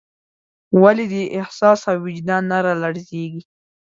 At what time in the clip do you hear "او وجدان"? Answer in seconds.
1.91-2.43